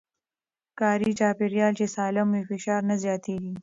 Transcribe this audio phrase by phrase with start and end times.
[0.79, 3.53] کاري چاپېريال چې سالم وي، فشار نه زياتېږي.